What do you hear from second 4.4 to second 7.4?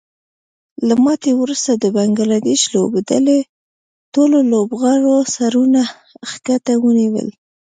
لوبغاړو سرونه ښکته ونیول